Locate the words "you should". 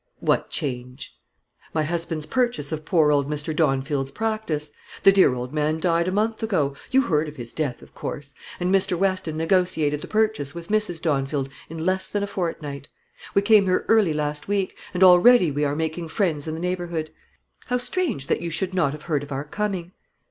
18.41-18.73